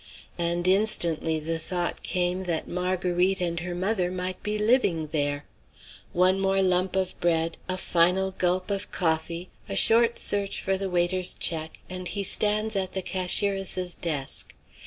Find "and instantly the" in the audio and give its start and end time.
0.39-1.59